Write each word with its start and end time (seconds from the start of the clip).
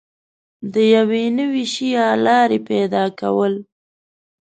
د 0.73 0.75
یو 0.93 1.05
نوي 1.39 1.65
شي 1.73 1.87
یا 1.97 2.07
لارې 2.25 2.59
پیدا 2.69 3.03
کول 3.19 3.53